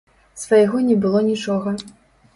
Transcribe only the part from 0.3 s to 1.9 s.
Свайго не было нічога.